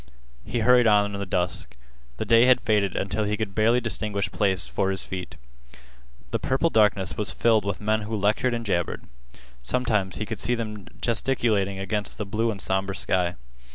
[0.43, 1.77] He hurried on in the dusk.
[2.17, 5.35] The day had faded until he could barely distinguish place for his feet.
[6.31, 9.03] The purple darkness was filled with men who lectured and jabbered.
[9.61, 13.35] Sometimes he could see them gesticulating against the blue and somber sky.